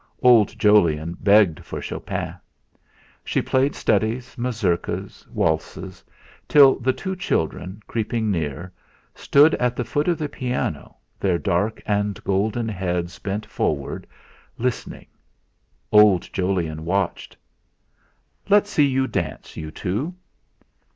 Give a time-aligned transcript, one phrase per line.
[0.23, 2.33] Old Jolyon begged for Chopin.
[3.23, 6.03] She played studies, mazurkas, waltzes,
[6.47, 8.71] till the two children, creeping near,
[9.13, 14.07] stood at the foot of the piano their dark and golden heads bent forward,
[14.57, 15.05] listening.
[15.91, 17.37] Old Jolyon watched.
[18.49, 20.15] "Let's see you dance, you two!"